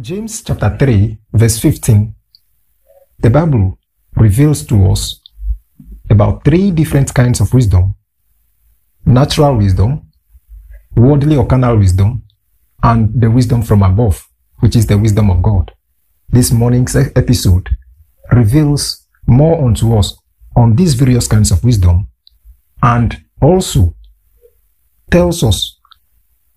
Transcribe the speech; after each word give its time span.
James 0.00 0.42
chapter 0.42 0.78
3, 0.78 1.18
verse 1.34 1.58
15, 1.58 2.14
the 3.18 3.28
Bible 3.28 3.78
reveals 4.16 4.64
to 4.64 4.90
us 4.90 5.20
about 6.08 6.42
three 6.42 6.70
different 6.70 7.12
kinds 7.12 7.40
of 7.40 7.52
wisdom 7.52 7.94
natural 9.04 9.56
wisdom, 9.56 10.10
worldly 10.96 11.36
or 11.36 11.46
carnal 11.46 11.76
wisdom, 11.76 12.22
and 12.82 13.20
the 13.20 13.30
wisdom 13.30 13.60
from 13.60 13.82
above, 13.82 14.26
which 14.60 14.74
is 14.74 14.86
the 14.86 14.96
wisdom 14.96 15.28
of 15.28 15.42
God. 15.42 15.70
This 16.30 16.50
morning's 16.50 16.96
episode 16.96 17.68
reveals 18.32 19.06
more 19.26 19.62
unto 19.62 19.94
us 19.98 20.16
on 20.56 20.76
these 20.76 20.94
various 20.94 21.26
kinds 21.26 21.50
of 21.50 21.62
wisdom 21.62 22.08
and 22.82 23.22
also 23.42 23.94
tells 25.10 25.42
us 25.42 25.78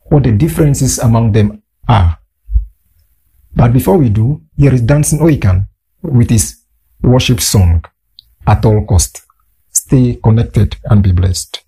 what 0.04 0.24
the 0.24 0.32
differences 0.32 0.98
among 1.00 1.34
them 1.34 1.62
are. 1.90 2.20
But 3.56 3.74
before 3.74 3.98
we 3.98 4.10
do, 4.10 4.42
here 4.58 4.74
is 4.74 4.82
Dancing 4.82 5.20
Oikan 5.20 5.68
with 6.02 6.30
his 6.30 6.64
worship 7.02 7.40
song 7.40 7.84
at 8.48 8.66
all 8.66 8.86
cost. 8.86 9.22
Stay 9.70 10.20
connected 10.24 10.76
and 10.86 11.04
be 11.04 11.12
blessed. 11.12 11.63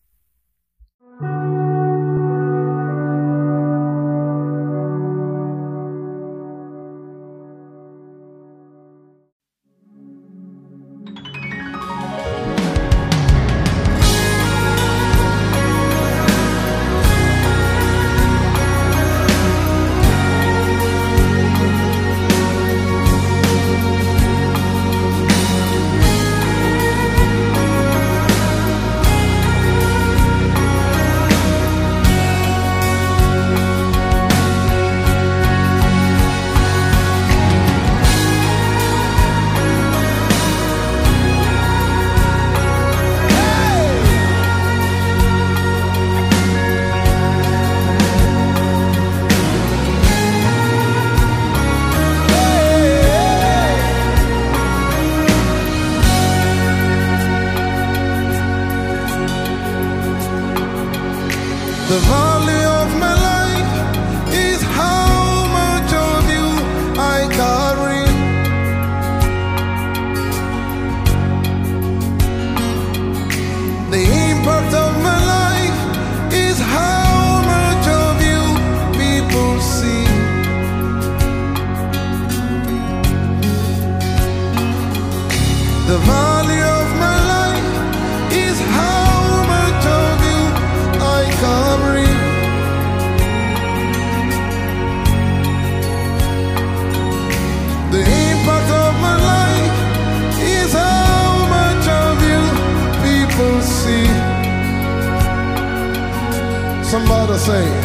Say, 107.45 107.84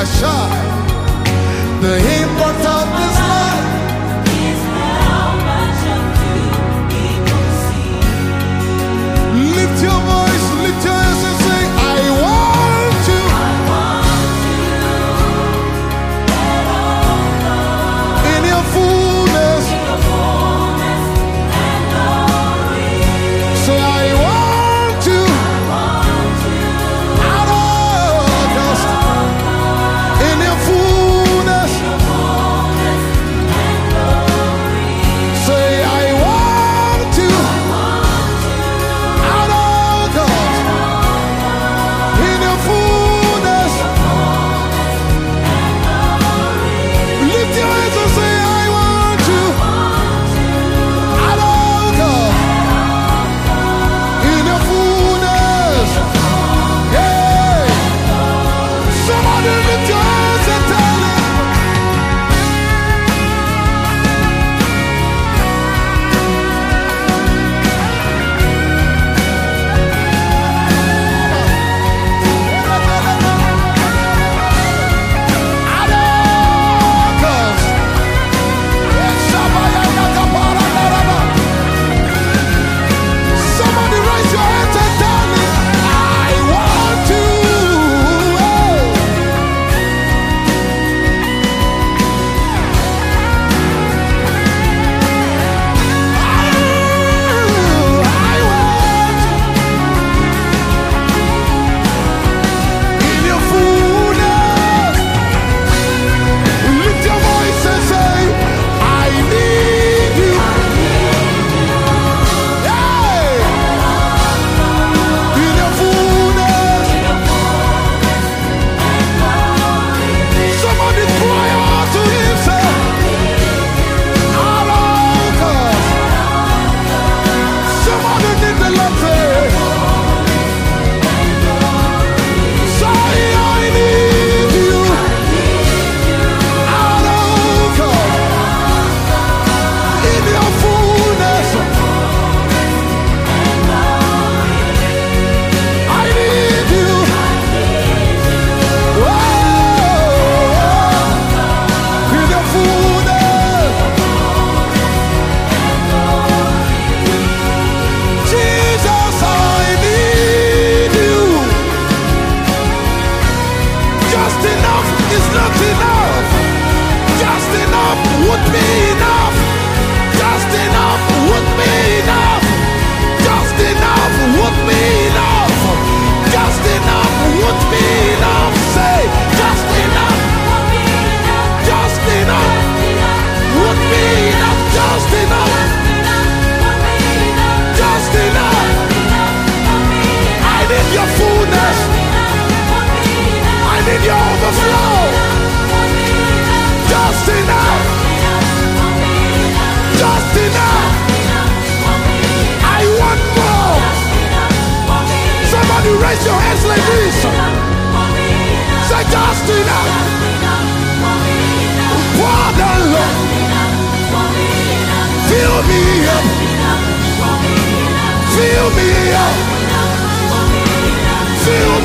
Hashar. 0.00 0.48
The 1.82 1.94
importance 2.22 2.79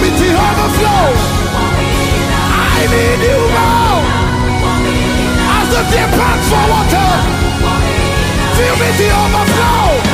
me 0.05 0.17
to 0.17 0.29
overflow. 0.29 1.07
I 2.77 2.85
need 2.93 3.21
you 3.25 3.39
now. 3.57 3.95
As 5.57 5.67
the 5.73 5.81
deer 5.89 6.09
pants 6.17 6.47
for 6.49 6.65
water. 6.73 7.09
Fill 8.55 8.75
me 8.81 8.89
to 8.99 9.07
overflow. 9.23 10.04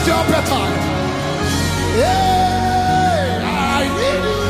Somebody 0.00 0.06
your 0.06 0.16
appetite. 0.16 0.80
Yeah, 1.98 3.40
I 3.44 3.88
need 3.98 4.24
you. 4.24 4.40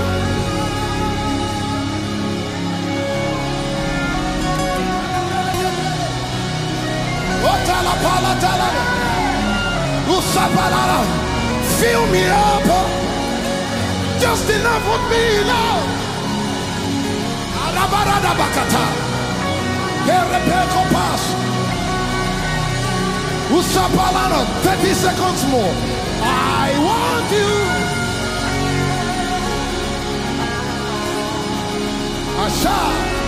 Fill 11.80 12.07
me 12.12 12.25
up. 12.28 12.69
Just 14.21 14.50
enough 14.50 14.85
with 14.85 15.04
me 15.11 15.25
now. 15.49 15.80
Arabaradabakata. 17.64 18.85
Herepekopas. 20.04 21.23
Usapalana. 23.50 24.45
30 24.62 24.95
seconds 24.95 25.45
more. 25.50 25.75
I 26.23 26.71
want 26.87 27.30
you. 27.33 27.50
Asha. 32.45 33.21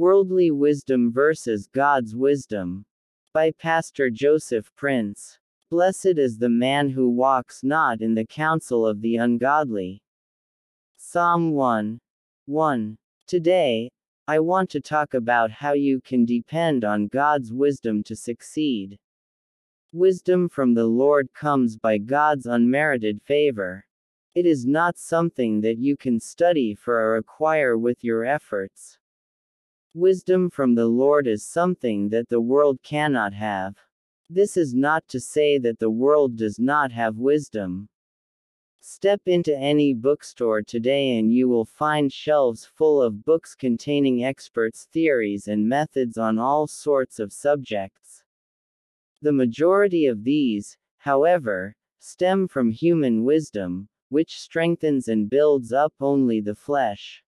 Worldly 0.00 0.50
Wisdom 0.50 1.12
versus 1.12 1.68
God's 1.70 2.16
Wisdom. 2.16 2.86
By 3.34 3.50
Pastor 3.50 4.08
Joseph 4.08 4.74
Prince. 4.74 5.38
Blessed 5.70 6.16
is 6.16 6.38
the 6.38 6.48
man 6.48 6.88
who 6.88 7.10
walks 7.10 7.62
not 7.62 8.00
in 8.00 8.14
the 8.14 8.24
counsel 8.24 8.86
of 8.86 9.02
the 9.02 9.16
ungodly. 9.16 10.00
Psalm 10.96 11.50
1. 11.50 12.00
1. 12.46 12.96
Today, 13.26 13.90
I 14.26 14.38
want 14.38 14.70
to 14.70 14.80
talk 14.80 15.12
about 15.12 15.50
how 15.50 15.74
you 15.74 16.00
can 16.00 16.24
depend 16.24 16.82
on 16.82 17.08
God's 17.08 17.52
wisdom 17.52 18.02
to 18.04 18.16
succeed. 18.16 18.98
Wisdom 19.92 20.48
from 20.48 20.72
the 20.72 20.86
Lord 20.86 21.28
comes 21.34 21.76
by 21.76 21.98
God's 21.98 22.46
unmerited 22.46 23.20
favor. 23.20 23.84
It 24.34 24.46
is 24.46 24.64
not 24.64 24.96
something 24.96 25.60
that 25.60 25.76
you 25.76 25.98
can 25.98 26.20
study 26.20 26.74
for 26.74 26.98
or 26.98 27.16
acquire 27.16 27.76
with 27.76 28.02
your 28.02 28.24
efforts. 28.24 28.96
Wisdom 29.94 30.50
from 30.50 30.76
the 30.76 30.86
Lord 30.86 31.26
is 31.26 31.44
something 31.44 32.10
that 32.10 32.28
the 32.28 32.40
world 32.40 32.80
cannot 32.84 33.34
have. 33.34 33.74
This 34.28 34.56
is 34.56 34.72
not 34.72 35.08
to 35.08 35.18
say 35.18 35.58
that 35.58 35.80
the 35.80 35.90
world 35.90 36.36
does 36.36 36.60
not 36.60 36.92
have 36.92 37.16
wisdom. 37.16 37.88
Step 38.80 39.20
into 39.26 39.52
any 39.56 39.92
bookstore 39.92 40.62
today 40.62 41.18
and 41.18 41.34
you 41.34 41.48
will 41.48 41.64
find 41.64 42.12
shelves 42.12 42.64
full 42.64 43.02
of 43.02 43.24
books 43.24 43.56
containing 43.56 44.24
experts' 44.24 44.86
theories 44.92 45.48
and 45.48 45.68
methods 45.68 46.16
on 46.16 46.38
all 46.38 46.68
sorts 46.68 47.18
of 47.18 47.32
subjects. 47.32 48.22
The 49.22 49.32
majority 49.32 50.06
of 50.06 50.22
these, 50.22 50.78
however, 50.98 51.74
stem 51.98 52.46
from 52.46 52.70
human 52.70 53.24
wisdom, 53.24 53.88
which 54.08 54.38
strengthens 54.38 55.08
and 55.08 55.28
builds 55.28 55.72
up 55.72 55.94
only 56.00 56.40
the 56.40 56.54
flesh. 56.54 57.24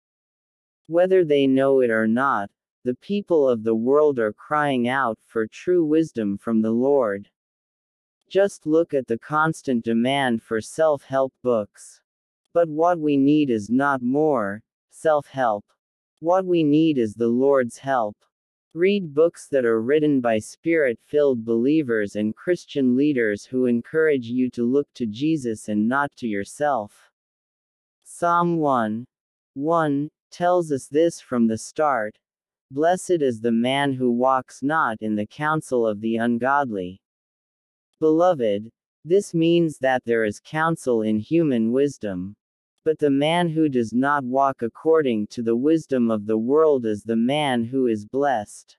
Whether 0.87 1.25
they 1.25 1.47
know 1.47 1.81
it 1.81 1.91
or 1.91 2.07
not, 2.07 2.51
the 2.85 2.95
people 2.95 3.49
of 3.49 3.62
the 3.62 3.75
world 3.75 4.19
are 4.19 4.33
crying 4.33 4.89
out 4.89 5.19
for 5.25 5.47
true 5.47 5.85
wisdom 5.85 6.37
from 6.37 6.62
the 6.62 6.73
Lord. 6.73 7.29
Just 8.29 8.67
look 8.67 8.93
at 8.93 9.07
the 9.07 9.19
constant 9.19 9.85
demand 9.85 10.43
for 10.43 10.61
self 10.61 11.05
help 11.05 11.33
books. 11.43 12.01
But 12.53 12.69
what 12.69 12.99
we 12.99 13.17
need 13.17 13.51
is 13.51 13.71
not 13.71 14.03
more 14.03 14.62
self 14.91 15.27
help. 15.29 15.65
What 16.19 16.45
we 16.45 16.65
need 16.65 16.99
is 16.99 17.15
the 17.15 17.29
Lord's 17.29 17.79
help. 17.79 18.17
Read 18.75 19.15
books 19.15 19.49
that 19.49 19.65
are 19.65 19.83
written 19.83 20.21
by 20.21 20.39
spirit 20.39 20.99
filled 21.05 21.45
believers 21.45 22.17
and 22.17 22.35
Christian 22.35 22.97
leaders 22.97 23.45
who 23.45 23.67
encourage 23.67 24.27
you 24.27 24.51
to 24.51 24.65
look 24.65 24.89
to 24.95 25.07
Jesus 25.07 25.69
and 25.69 25.87
not 25.89 26.11
to 26.17 26.27
yourself. 26.27 27.11
Psalm 28.03 28.57
1 28.57 29.07
1 29.55 30.11
tells 30.33 30.73
us 30.73 30.89
this 30.89 31.21
from 31.21 31.47
the 31.47 31.59
start 31.59 32.19
Blessed 32.71 33.21
is 33.21 33.41
the 33.41 33.53
man 33.53 33.93
who 33.93 34.11
walks 34.11 34.62
not 34.62 34.97
in 35.03 35.15
the 35.15 35.27
counsel 35.27 35.87
of 35.87 36.01
the 36.01 36.17
ungodly. 36.17 37.03
Beloved, 38.01 38.71
this 39.05 39.35
means 39.35 39.79
that 39.79 40.03
there 40.07 40.25
is 40.25 40.41
counsel 40.41 41.03
in 41.03 41.19
human 41.19 41.71
wisdom. 41.71 42.35
But 42.85 42.99
the 42.99 43.11
man 43.11 43.51
who 43.51 43.69
does 43.69 43.93
not 43.93 44.25
walk 44.25 44.62
according 44.62 45.27
to 45.29 45.43
the 45.43 45.55
wisdom 45.55 46.11
of 46.11 46.27
the 46.27 46.39
world 46.39 46.87
is 46.87 47.03
the 47.03 47.15
man 47.15 47.65
who 47.65 47.87
is 47.87 48.07
blessed. 48.07 48.77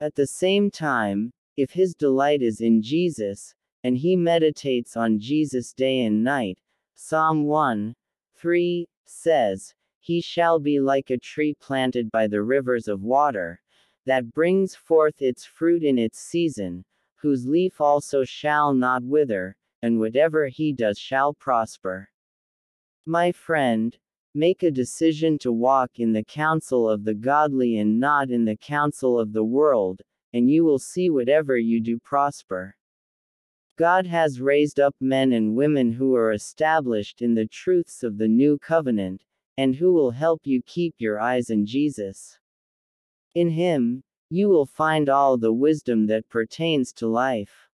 At 0.00 0.14
the 0.14 0.26
same 0.26 0.70
time, 0.70 1.32
if 1.56 1.72
his 1.72 1.94
delight 1.94 2.40
is 2.40 2.60
in 2.60 2.82
Jesus, 2.82 3.54
and 3.82 3.98
he 3.98 4.16
meditates 4.16 4.96
on 4.96 5.18
Jesus 5.18 5.72
day 5.72 6.00
and 6.00 6.22
night, 6.22 6.58
Psalm 6.94 7.44
1 7.44 7.94
3 8.36 8.86
says, 9.04 9.74
He 10.04 10.20
shall 10.20 10.58
be 10.58 10.80
like 10.80 11.10
a 11.10 11.16
tree 11.16 11.54
planted 11.54 12.10
by 12.10 12.26
the 12.26 12.42
rivers 12.42 12.88
of 12.88 13.04
water, 13.04 13.60
that 14.04 14.32
brings 14.32 14.74
forth 14.74 15.22
its 15.22 15.44
fruit 15.44 15.84
in 15.84 15.96
its 15.96 16.18
season, 16.18 16.84
whose 17.14 17.46
leaf 17.46 17.80
also 17.80 18.24
shall 18.24 18.74
not 18.74 19.04
wither, 19.04 19.56
and 19.80 20.00
whatever 20.00 20.48
he 20.48 20.72
does 20.72 20.98
shall 20.98 21.32
prosper. 21.32 22.08
My 23.06 23.30
friend, 23.30 23.96
make 24.34 24.64
a 24.64 24.72
decision 24.72 25.38
to 25.38 25.52
walk 25.52 26.00
in 26.00 26.12
the 26.12 26.24
counsel 26.24 26.90
of 26.90 27.04
the 27.04 27.14
godly 27.14 27.78
and 27.78 28.00
not 28.00 28.28
in 28.28 28.44
the 28.44 28.56
counsel 28.56 29.20
of 29.20 29.32
the 29.32 29.44
world, 29.44 30.02
and 30.32 30.50
you 30.50 30.64
will 30.64 30.80
see 30.80 31.10
whatever 31.10 31.56
you 31.56 31.80
do 31.80 32.00
prosper. 32.00 32.74
God 33.76 34.08
has 34.08 34.40
raised 34.40 34.80
up 34.80 34.96
men 35.00 35.32
and 35.32 35.54
women 35.54 35.92
who 35.92 36.16
are 36.16 36.32
established 36.32 37.22
in 37.22 37.34
the 37.34 37.46
truths 37.46 38.02
of 38.02 38.18
the 38.18 38.26
new 38.26 38.58
covenant, 38.58 39.22
and 39.56 39.76
who 39.76 39.92
will 39.92 40.10
help 40.10 40.40
you 40.44 40.62
keep 40.62 40.94
your 40.98 41.20
eyes 41.20 41.50
on 41.50 41.66
Jesus. 41.66 42.38
In 43.34 43.50
Him, 43.50 44.02
you 44.30 44.48
will 44.48 44.66
find 44.66 45.08
all 45.08 45.36
the 45.36 45.52
wisdom 45.52 46.06
that 46.06 46.28
pertains 46.28 46.92
to 46.94 47.06
life. 47.06 47.68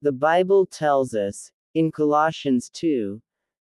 The 0.00 0.12
Bible 0.12 0.64
tells 0.64 1.14
us, 1.14 1.50
in 1.74 1.92
Colossians 1.92 2.70
2 2.70 3.20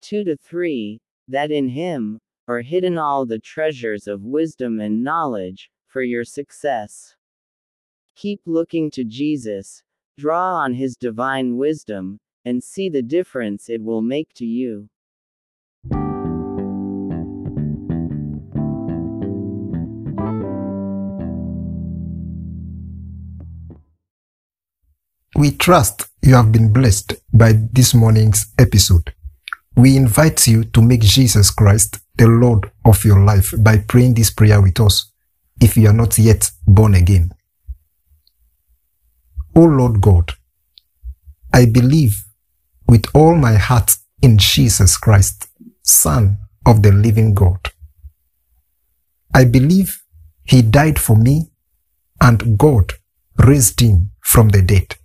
2 0.03 0.25
to 0.25 0.37
3, 0.37 0.99
that 1.29 1.50
in 1.50 1.69
him 1.69 2.19
are 2.49 2.61
hidden 2.61 2.99
all 2.99 3.27
the 3.27 3.39
treasures 3.39 4.09
of 4.09 4.23
wisdom 4.23 4.81
and 4.81 5.05
knowledge 5.05 5.71
for 5.87 6.03
your 6.03 6.25
success. 6.25 7.15
Keep 8.17 8.41
looking 8.47 8.91
to 8.93 9.05
Jesus, 9.05 9.83
draw 10.19 10.55
on 10.55 10.75
his 10.75 10.97
divine 10.97 11.57
wisdom, 11.57 12.19
and 12.45 12.65
see 12.65 12.89
the 12.89 13.03
difference 13.03 13.69
it 13.69 13.83
will 13.83 14.03
make 14.03 14.33
to 14.35 14.47
you. 14.47 14.89
We 25.41 25.53
trust 25.53 26.07
you 26.21 26.35
have 26.35 26.53
been 26.53 26.71
blessed 26.71 27.15
by 27.33 27.55
this 27.73 27.95
morning's 27.95 28.53
episode. 28.59 29.15
We 29.75 29.97
invite 29.97 30.47
you 30.47 30.65
to 30.65 30.83
make 30.83 31.01
Jesus 31.01 31.51
Christ 31.51 31.99
the 32.17 32.27
Lord 32.27 32.71
of 32.85 33.03
your 33.07 33.21
life 33.25 33.55
by 33.57 33.79
praying 33.79 34.13
this 34.13 34.29
prayer 34.29 34.61
with 34.61 34.79
us 34.81 35.11
if 35.59 35.79
you 35.79 35.89
are 35.89 35.95
not 35.95 36.19
yet 36.19 36.51
born 36.67 36.95
again. 36.95 37.33
O 39.57 39.63
Lord 39.63 40.03
God, 40.03 40.35
I 41.55 41.65
believe 41.65 42.23
with 42.87 43.07
all 43.15 43.35
my 43.35 43.55
heart 43.55 43.97
in 44.21 44.37
Jesus 44.37 44.99
Christ, 44.99 45.49
Son 45.83 46.37
of 46.67 46.83
the 46.83 46.93
living 46.93 47.33
God. 47.33 47.71
I 49.35 49.47
believe 49.47 50.03
he 50.45 50.61
died 50.61 50.99
for 50.99 51.17
me 51.17 51.51
and 52.21 52.59
God 52.59 52.93
raised 53.39 53.81
him 53.81 54.11
from 54.21 54.51
the 54.51 54.61
dead. 54.61 54.97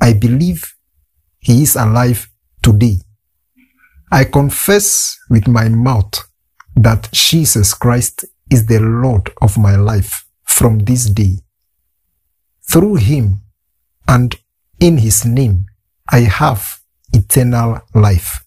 I 0.00 0.12
believe 0.12 0.74
he 1.38 1.62
is 1.62 1.76
alive 1.76 2.28
today. 2.62 2.98
I 4.10 4.24
confess 4.24 5.18
with 5.28 5.48
my 5.48 5.68
mouth 5.68 6.14
that 6.76 7.08
Jesus 7.12 7.74
Christ 7.74 8.24
is 8.50 8.66
the 8.66 8.80
Lord 8.80 9.30
of 9.42 9.58
my 9.58 9.76
life 9.76 10.26
from 10.44 10.80
this 10.80 11.06
day. 11.10 11.38
Through 12.62 12.96
him 12.96 13.42
and 14.06 14.36
in 14.80 14.98
his 14.98 15.24
name, 15.24 15.66
I 16.08 16.20
have 16.20 16.80
eternal 17.12 17.80
life. 17.94 18.44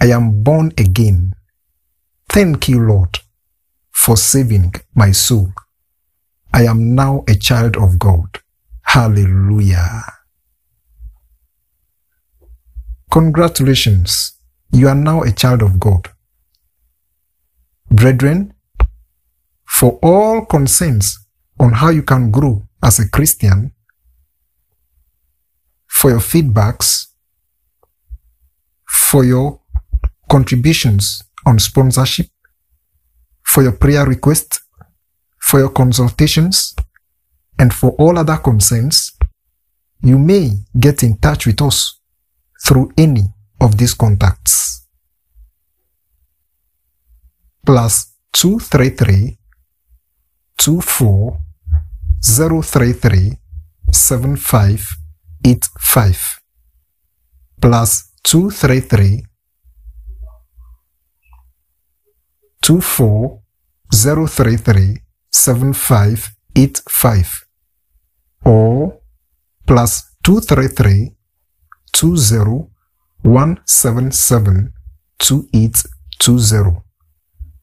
I 0.00 0.06
am 0.06 0.42
born 0.42 0.72
again. 0.78 1.34
Thank 2.28 2.68
you, 2.68 2.80
Lord, 2.80 3.18
for 3.90 4.16
saving 4.16 4.74
my 4.94 5.12
soul. 5.12 5.52
I 6.52 6.64
am 6.64 6.94
now 6.94 7.24
a 7.28 7.34
child 7.34 7.76
of 7.76 7.98
God. 7.98 8.40
Hallelujah. 8.82 10.02
Congratulations, 13.12 14.38
you 14.72 14.88
are 14.88 14.94
now 14.94 15.22
a 15.22 15.30
child 15.30 15.60
of 15.60 15.78
God. 15.78 16.08
Brethren, 17.90 18.54
for 19.66 19.98
all 20.02 20.46
concerns 20.46 21.18
on 21.60 21.74
how 21.74 21.90
you 21.90 22.02
can 22.02 22.30
grow 22.30 22.66
as 22.82 22.98
a 23.00 23.08
Christian, 23.10 23.72
for 25.86 26.08
your 26.08 26.20
feedbacks, 26.20 27.08
for 28.88 29.24
your 29.24 29.60
contributions 30.30 31.22
on 31.44 31.58
sponsorship, 31.58 32.28
for 33.42 33.62
your 33.62 33.72
prayer 33.72 34.06
requests, 34.06 34.58
for 35.38 35.58
your 35.58 35.68
consultations, 35.68 36.74
and 37.58 37.74
for 37.74 37.90
all 37.98 38.18
other 38.18 38.38
concerns, 38.38 39.12
you 40.00 40.18
may 40.18 40.52
get 40.80 41.02
in 41.02 41.18
touch 41.18 41.44
with 41.44 41.60
us 41.60 41.98
through 42.64 42.90
any 42.96 43.24
of 43.60 43.76
these 43.76 43.94
contacts. 43.94 44.86
Plus 47.64 48.16
233 48.32 49.38
24 50.56 51.38
033 52.22 53.38
7585 53.90 56.40
plus 57.60 58.12
233 58.22 59.26
24 62.62 63.42
033 63.92 65.02
7585 65.30 67.46
or 68.44 69.00
plus 69.66 70.04
233 70.22 71.16
20177 71.92 74.72
2820 75.18 76.82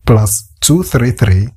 plus 0.06 0.54
233 0.62 1.50